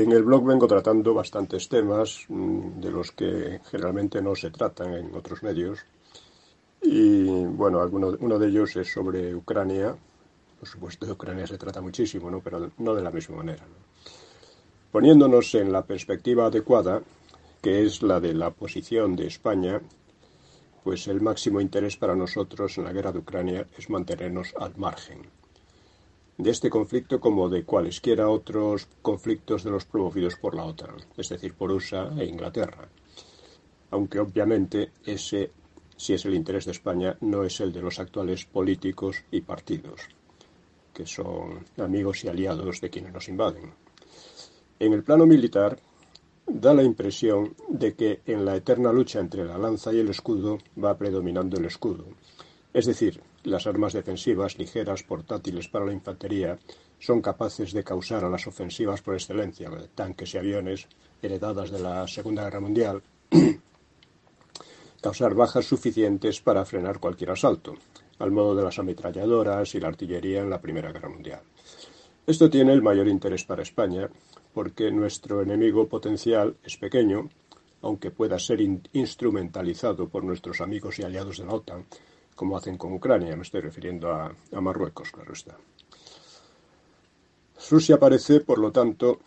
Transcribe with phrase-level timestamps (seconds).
[0.00, 4.94] En el blog vengo tratando bastantes temas mm, de los que generalmente no se tratan
[4.94, 5.80] en otros medios.
[6.80, 9.94] Y bueno, alguno, uno de ellos es sobre Ucrania.
[10.58, 12.40] Por supuesto, de Ucrania se trata muchísimo, ¿no?
[12.40, 13.62] pero no de la misma manera.
[14.90, 17.02] Poniéndonos en la perspectiva adecuada,
[17.60, 19.82] que es la de la posición de España,
[20.82, 25.39] pues el máximo interés para nosotros en la guerra de Ucrania es mantenernos al margen
[26.42, 31.28] de este conflicto como de cualesquiera otros conflictos de los promovidos por la OTAN, es
[31.28, 32.88] decir, por USA e Inglaterra.
[33.90, 35.50] Aunque obviamente ese,
[35.96, 40.00] si es el interés de España, no es el de los actuales políticos y partidos,
[40.94, 43.74] que son amigos y aliados de quienes nos invaden.
[44.78, 45.78] En el plano militar,
[46.46, 50.56] da la impresión de que en la eterna lucha entre la lanza y el escudo
[50.82, 52.06] va predominando el escudo,
[52.72, 56.58] es decir, las armas defensivas ligeras portátiles para la infantería
[56.98, 60.86] son capaces de causar a las ofensivas por excelencia, tanques y aviones
[61.22, 63.02] heredadas de la Segunda Guerra Mundial,
[65.02, 67.74] causar bajas suficientes para frenar cualquier asalto,
[68.18, 71.40] al modo de las ametralladoras y la artillería en la Primera Guerra Mundial.
[72.26, 74.08] Esto tiene el mayor interés para España,
[74.52, 77.30] porque nuestro enemigo potencial es pequeño,
[77.82, 78.60] aunque pueda ser
[78.92, 81.86] instrumentalizado por nuestros amigos y aliados de la OTAN,
[82.40, 85.58] como hacen con Ucrania, me estoy refiriendo a, Marruecos, claro está.
[87.68, 89.18] Rusia parece, por lo tanto,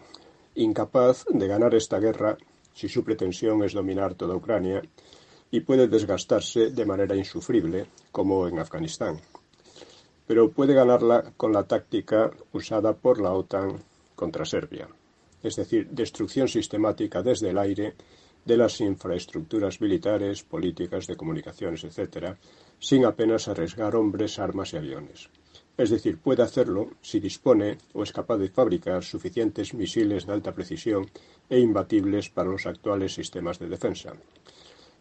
[0.56, 2.35] incapaz de ganar esta guerra
[2.74, 4.81] si su pretensión es dominar toda Ucrania
[5.51, 9.22] y puede desgastarse de manera insufrible, como en Afganistán.
[10.25, 13.80] Pero puede ganarla con la táctica usada por la OTAN
[14.16, 14.88] contra Serbia,
[15.44, 17.94] es decir, destrucción sistemática desde el aire
[18.44, 22.36] de las infraestructuras militares, políticas, de comunicaciones, etc.,
[22.83, 25.30] sin apenas arriesgar hombres, armas y aviones.
[25.77, 30.51] Es decir, puede hacerlo si dispone o es capaz de fabricar suficientes misiles de alta
[30.51, 31.09] precisión
[31.50, 34.12] e imbatibles para los actuales sistemas de defensa.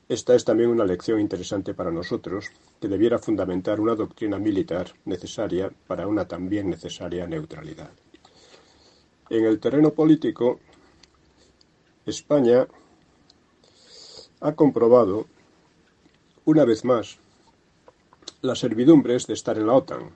[0.09, 5.69] Esta es también una lección interesante para nosotros, que debiera fundamentar una doctrina militar necesaria
[5.89, 7.91] para una también necesaria neutralidad.
[9.29, 10.61] En el terreno político,
[12.07, 12.69] España
[14.41, 15.27] ha comprobado,
[16.45, 17.19] una vez más,
[18.43, 20.11] la servidumbre es de estar en la OTAN,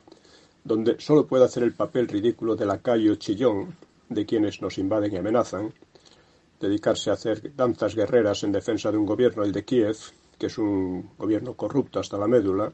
[0.65, 3.77] donde solo puede hacer el papel ridículo de lacayo chillón
[4.09, 5.73] de quienes nos invaden y amenazan,
[6.59, 9.97] dedicarse a hacer danzas guerreras en defensa de un gobierno, el de Kiev,
[10.39, 12.73] que es un gobierno corrupto hasta la médula,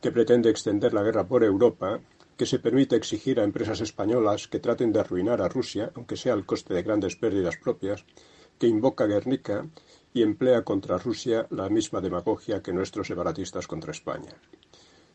[0.00, 2.00] que pretende extender la guerra por Europa,
[2.36, 6.32] que se permite exigir a empresas españolas que traten de arruinar a Rusia, aunque sea
[6.32, 8.04] al coste de grandes pérdidas propias,
[8.58, 9.64] que invoca Guernica
[10.12, 14.34] y emplea contra Rusia la misma demagogia que nuestros separatistas contra España.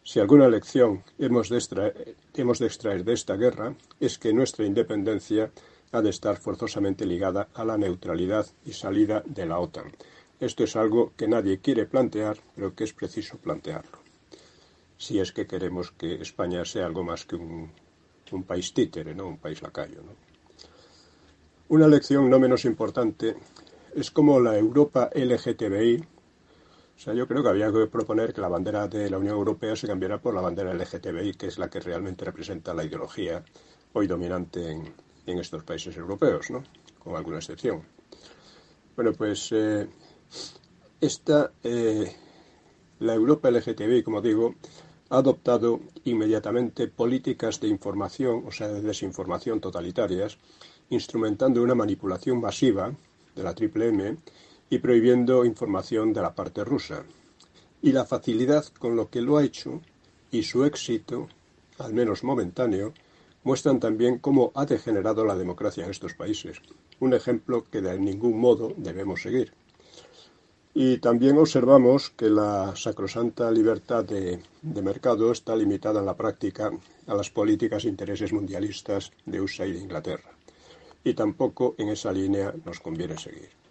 [0.06, 5.52] Si alguna lección hemos de, extraer, de esta guerra es que nuestra independencia
[5.94, 9.94] ha de estar forzosamente ligada a la neutralidad y salida de la OTAN.
[10.42, 14.00] Esto es algo que nadie quiere plantear, pero que es preciso plantearlo.
[14.98, 17.72] Si es que queremos que España sea algo más que un,
[18.46, 19.28] país títere, ¿no?
[19.28, 20.02] un país lacayo.
[21.70, 23.36] Una lección no menos importante
[23.96, 26.04] es como la Europa LGTBI.
[26.96, 29.76] O sea, yo creo que había que proponer que la bandera de la Unión Europea
[29.76, 33.44] se cambiara por la bandera LGTBI, que es la que realmente representa la ideología
[33.94, 36.64] hoy dominante en, estos países europeos, ¿no?
[37.00, 37.84] Con alguna excepción.
[38.96, 39.88] Bueno, pues eh,
[41.02, 42.16] esta, eh,
[43.00, 44.56] la Europa LGTBI, como digo,
[45.10, 50.38] ha adoptado inmediatamente políticas de información, o sea, de desinformación totalitarias,
[50.90, 52.92] instrumentando una manipulación masiva
[53.36, 54.18] de la Triple M
[54.70, 57.04] y prohibiendo información de la parte rusa.
[57.82, 59.82] Y la facilidad con lo que lo ha hecho
[60.32, 61.28] y su éxito,
[61.78, 62.94] al menos momentáneo,
[63.44, 66.62] muestran también cómo ha degenerado la democracia en estos países,
[67.00, 69.54] un ejemplo que de ningún modo debemos seguir.
[70.74, 76.72] Y también observamos que la sacrosanta libertad de, de, mercado está limitada en la práctica
[77.06, 80.34] a las políticas e intereses mundialistas de USA y de Inglaterra
[81.04, 83.63] y tampoco en esa línea nos conviene seguir.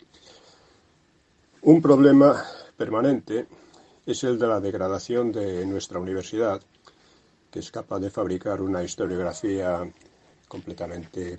[1.64, 2.42] Un problema
[2.76, 3.46] permanente
[4.04, 6.60] es el de la degradación de nuestra universidad,
[7.52, 9.88] que es capaz de fabricar una historiografía
[10.48, 11.38] completamente,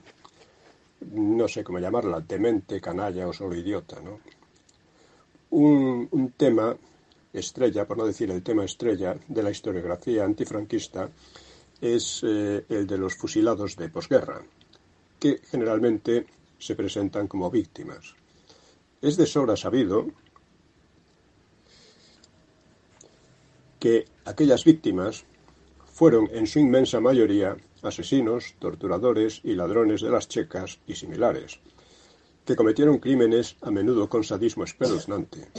[1.11, 3.99] no sé cómo llamarla, demente, canalla o solo idiota.
[3.99, 4.21] ¿no?
[5.49, 6.73] Un, tema
[7.33, 11.09] estrella, por no decir el tema estrella, de la historiografía antifranquista
[11.81, 14.41] es eh, el de los fusilados de posguerra,
[15.19, 16.25] que generalmente
[16.57, 18.22] se presentan como víctimas.
[19.03, 20.07] Es de sobra sabido
[23.77, 25.25] que aquellas víctimas
[25.91, 31.59] fueron en su inmensa mayoría asesinos, torturadores y ladrones de las checas y similares,
[32.45, 35.49] que cometieron crímenes a menudo con sadismo espeluznante.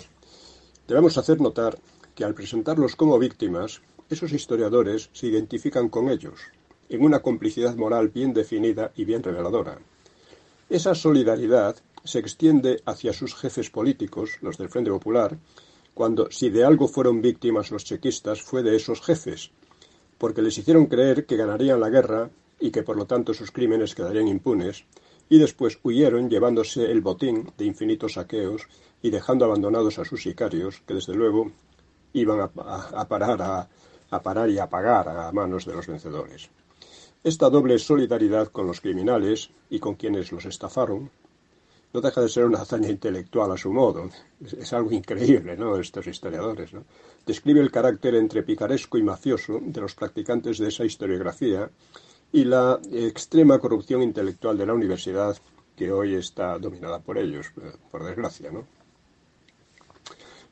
[0.89, 1.79] Debemos hacer notar
[2.15, 6.41] que al presentarlos como víctimas, esos historiadores se identifican con ellos,
[6.89, 9.81] en una complicidad moral bien definida y bien reveladora.
[10.71, 15.39] Esa solidaridad se extiende hacia sus jefes políticos, los del Frente Popular,
[15.95, 19.51] cuando si de algo fueron víctimas los chequistas fue de esos jefes,
[20.19, 22.31] porque les hicieron creer que ganarían la guerra
[22.61, 24.85] y que por lo tanto sus crímenes quedarían impunes,
[25.29, 28.69] y después huyeron llevándose el botín de infinitos saqueos
[29.01, 31.51] y dejando abandonados a sus sicarios, que desde luego
[32.13, 33.69] iban a, parar a,
[34.11, 36.51] a parar y a pagar a manos de los vencedores.
[37.23, 41.11] Esta doble solidaridad con los criminales y con quienes los estafaron
[41.95, 44.11] no deja de ser una hazaña intelectual a su modo.
[44.45, 45.79] Es, algo increíble, ¿no?
[45.79, 46.85] Estos historiadores, ¿no?
[47.25, 51.71] Describe el carácter entre picaresco y mafioso de los practicantes de esa historiografía
[52.33, 55.37] y la extrema corrupción intelectual de la universidad
[55.77, 57.53] que hoy está dominada por ellos,
[57.93, 58.67] por desgracia, ¿no?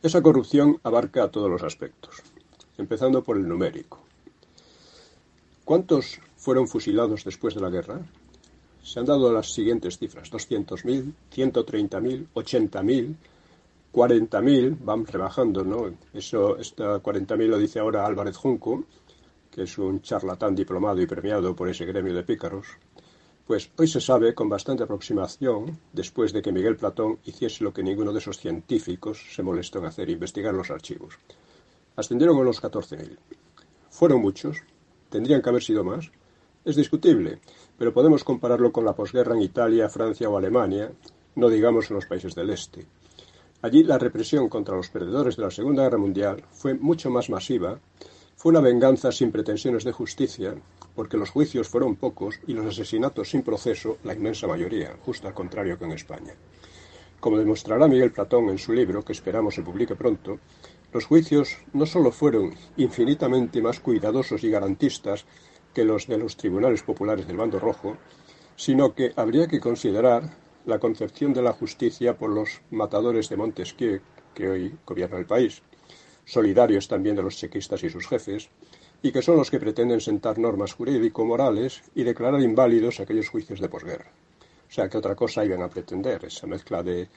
[0.00, 2.22] Esa corrupción abarca todos los aspectos,
[2.78, 4.00] empezando por el numérico.
[5.64, 8.00] ¿Cuántos fueron fusilados después de la guerra?
[8.82, 13.14] Se han dado las siguientes cifras: 200.000, 130.000, 80.000,
[13.92, 15.94] 40.000, van rebajando, ¿no?
[16.12, 18.84] Eso, esta 40.000 lo dice ahora Álvarez Junco,
[19.50, 22.66] que es un charlatán diplomado y premiado por ese gremio de pícaros.
[23.46, 27.82] Pues hoy se sabe con bastante aproximación, después de que Miguel Platón hiciese lo que
[27.82, 31.18] ninguno de esos científicos se molestó en hacer, investigar los archivos.
[31.96, 33.18] Ascendieron a unos 14.000.
[33.90, 34.58] Fueron muchos,
[35.10, 36.10] tendrían que haber sido más,
[36.64, 37.40] es discutible,
[37.76, 40.92] pero podemos compararlo con la posguerra en Italia, Francia o Alemania,
[41.34, 42.86] no digamos en los países del Este.
[43.62, 47.78] Allí la represión contra los perdedores de la Segunda Guerra Mundial fue mucho más masiva,
[48.36, 50.54] fue una venganza sin pretensiones de justicia,
[50.94, 55.34] porque los juicios fueron pocos y los asesinatos sin proceso la inmensa mayoría, justo al
[55.34, 56.34] contrario que en España.
[57.20, 60.40] Como demostrará Miguel Platón en su libro, que esperamos se publique pronto,
[60.92, 65.24] los juicios no solo fueron infinitamente más cuidadosos y garantistas
[65.74, 67.96] que los de los tribunales populares del bando rojo,
[68.56, 70.22] sino que habría que considerar
[70.66, 74.00] la concepción de la justicia por los matadores de Montesquieu,
[74.34, 75.62] que hoy gobierna el país,
[76.24, 78.48] solidarios también de los chequistas y sus jefes,
[79.02, 83.68] y que son los que pretenden sentar normas jurídico-morales y declarar inválidos aquellos juicios de
[83.68, 84.12] posguerra.
[84.68, 86.24] O sea, ¿qué otra cosa iban a pretender?
[86.24, 87.08] Esa mezcla de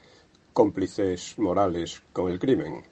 [0.52, 2.82] cómplices morales con el crimen.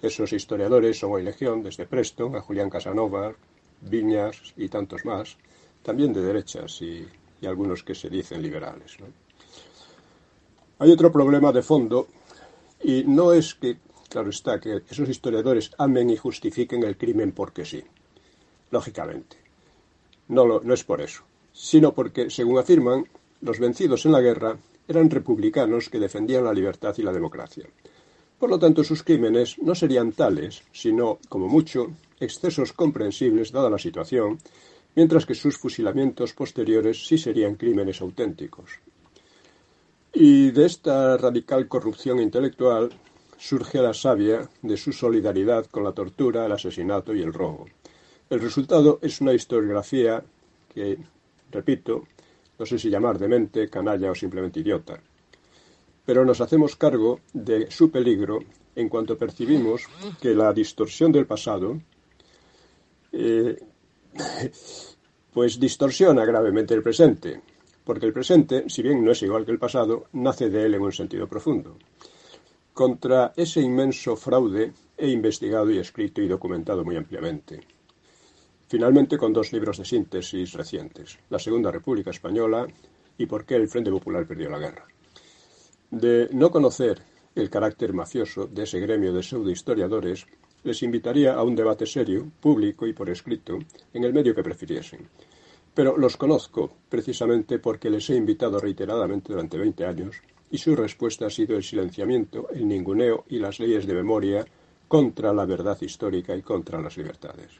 [0.00, 3.34] Esos historiadores son hoy legión, desde Preston a Julián Casanova,
[3.80, 5.36] Viñas y tantos más,
[5.82, 7.06] también de derechas y,
[7.46, 8.98] algunos que se dicen liberales.
[10.78, 12.06] Hay otro problema de fondo
[12.82, 13.78] y no es que,
[14.10, 17.82] claro está, que esos historiadores amen y justifiquen el crimen porque sí,
[18.70, 19.38] lógicamente.
[20.28, 21.22] No, no es por eso,
[21.52, 23.06] sino porque, según afirman,
[23.40, 27.66] los vencidos en la guerra eran republicanos que defendían la libertad y la democracia.
[28.38, 33.78] Por lo tanto, sus crímenes no serían tales, sino, como mucho, excesos comprensibles dada la
[33.78, 34.38] situación,
[34.94, 38.70] mientras que sus fusilamientos posteriores sí serían crímenes auténticos.
[40.12, 42.90] Y de esta radical corrupción intelectual
[43.38, 47.66] surge la savia de su solidaridad con la tortura, el asesinato y el robo.
[48.28, 50.22] El resultado es una historiografía
[50.72, 50.98] que,
[51.50, 52.04] repito,
[52.58, 55.00] no sé si llamar demente, canalla o simplemente idiota
[56.10, 58.40] pero nos hacemos cargo de su peligro
[58.74, 59.82] en cuanto percibimos
[60.20, 61.80] que la distorsión del pasado
[63.12, 63.56] eh,
[65.32, 67.40] pues distorsiona gravemente el presente,
[67.84, 70.82] porque el presente, si bien no es igual que el pasado, nace de él en
[70.82, 71.76] un sentido profundo.
[72.72, 77.60] Contra ese inmenso fraude he investigado y escrito y documentado muy ampliamente.
[78.68, 82.66] Finalmente con dos libros de síntesis recientes, La Segunda República Española
[83.18, 84.86] y Por qué el Frente Popular perdió la guerra
[85.90, 87.02] de no conocer
[87.34, 90.26] el carácter mafioso de ese gremio de pseudohistoriadores,
[90.62, 93.58] les invitaría a un debate serio, público y por escrito,
[93.92, 95.08] en el medio que prefiriesen.
[95.74, 100.16] Pero los conozco precisamente porque les he invitado reiteradamente durante veinte años
[100.50, 104.44] y su respuesta ha sido el silenciamiento, el ninguneo y las leyes de memoria
[104.88, 107.52] contra la verdad histórica y contra las libertades.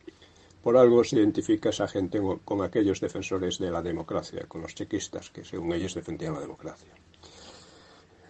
[0.62, 5.30] Por algo se identifica esa gente con aquellos defensores de la democracia, con los chequistas
[5.30, 6.92] que según ellos defendían la democracia.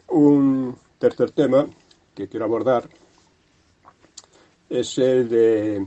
[0.09, 1.67] Un tercer tema
[2.15, 2.89] que quiero abordar
[4.71, 5.87] es el de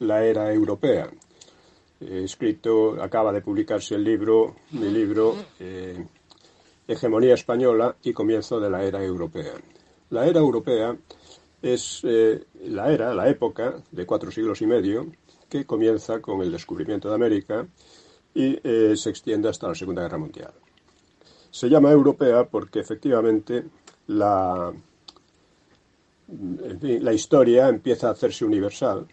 [0.00, 1.10] la era europea.
[2.00, 6.06] Escrito, acaba de publicarse el libro, mi libro, eh,
[6.86, 9.52] Hegemonía Española y Comienzo de la Era Europea.
[10.10, 10.96] La era europea
[11.62, 15.06] es eh, la era, la época de cuatro siglos y medio
[15.48, 17.66] que comienza con el descubrimiento de América
[18.34, 20.52] y eh, se extiende hasta la Segunda Guerra Mundial.
[21.50, 23.64] Se llama europea porque efectivamente
[24.06, 24.72] la,
[26.82, 29.06] la historia empieza a hacerse universal.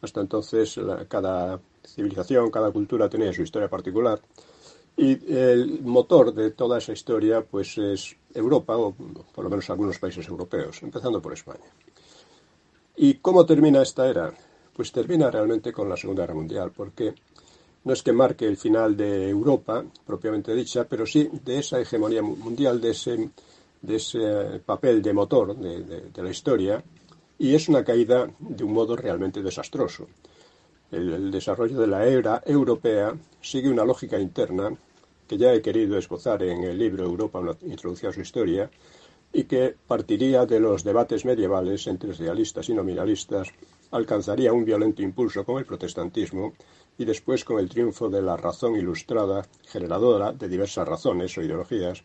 [0.00, 0.78] Hasta entonces
[1.08, 4.20] cada civilización, cada cultura tenía su historia particular.
[4.96, 8.94] Y el motor de toda esa historia pues es Europa, o
[9.34, 11.70] por lo menos algunos países europeos, empezando por España.
[12.96, 14.32] ¿Y cómo termina esta era?
[14.74, 17.14] Pues termina realmente con la Segunda Guerra Mundial, porque
[17.84, 22.22] no es que marque el final de Europa, propiamente dicha, pero sí de esa hegemonía
[22.22, 23.30] mundial, de ese,
[23.82, 26.82] de ese papel de motor de, la historia,
[27.38, 30.06] y es una caída de un modo realmente desastroso.
[30.90, 34.76] El, desarrollo de la era europea sigue una lógica interna
[35.26, 38.68] que ya he querido esbozar en el libro Europa, una introducción a su historia,
[39.32, 43.48] y que partiría de los debates medievales entre realistas y nominalistas,
[43.92, 46.52] alcanzaría un violento impulso con el protestantismo
[46.98, 52.02] y después con el triunfo de la razón ilustrada, generadora de diversas razones o ideologías,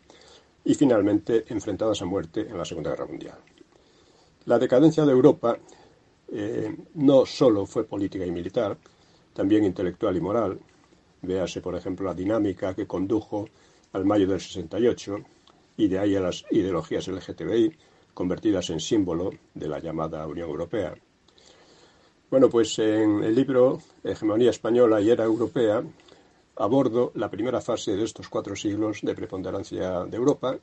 [0.66, 3.38] y finalmente enfrentadas a muerte en la Segunda Guerra Mundial.
[4.46, 5.56] La decadencia de Europa
[6.32, 8.76] eh, no solo fue política y militar,
[9.32, 10.58] también intelectual y moral.
[11.22, 13.48] Véase, por ejemplo, la dinámica que condujo
[13.92, 15.18] al mayo del 68
[15.76, 17.72] y de ahí a las ideologías LGTBI,
[18.12, 20.94] convertidas en símbolo de la llamada Unión Europea.
[22.28, 25.84] Bueno, pues en el libro Hegemonía Española y Era Europea
[26.56, 30.58] abordo la primera fase de estos cuatro siglos de preponderancia de Europa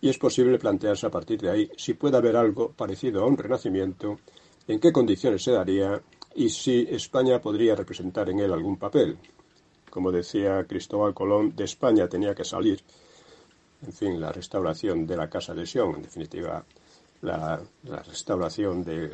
[0.00, 3.36] y es posible plantearse a partir de ahí si puede haber algo parecido a un
[3.36, 4.18] renacimiento,
[4.68, 6.00] en qué condiciones se daría
[6.34, 9.16] y si España podría representar en él algún papel.
[9.90, 12.82] Como decía Cristóbal Colón, de España tenía que salir,
[13.86, 16.64] en fin, la restauración de la Casa de Sion, en definitiva,
[17.22, 17.62] la,
[18.06, 19.10] restauración de,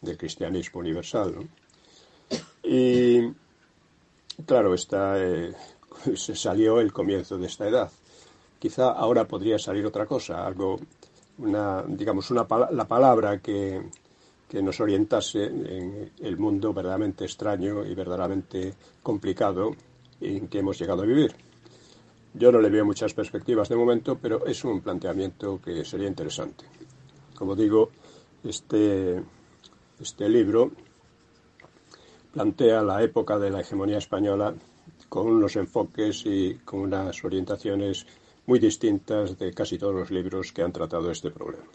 [0.00, 1.34] del cristianismo universal.
[2.62, 3.20] Y
[4.46, 5.52] claro, eh,
[6.14, 7.90] se salió el comienzo de esta edad.
[8.58, 10.78] Quizá ahora podría salir otra cosa, algo,
[11.38, 13.82] una, digamos, una, la palabra que,
[14.48, 19.72] que nos orientase en el mundo verdaderamente extraño y verdaderamente complicado
[20.20, 21.34] en que hemos llegado a vivir.
[22.34, 26.64] Yo no le veo muchas perspectivas de momento, pero es un planteamiento que sería interesante.
[27.34, 27.90] Como digo,
[28.42, 29.22] este,
[30.00, 30.72] este libro
[32.32, 34.54] plantea la época de la hegemonía española
[35.08, 38.06] con unos enfoques y con unas orientaciones
[38.46, 41.66] muy distintas de casi todos los libros que han tratado este problema.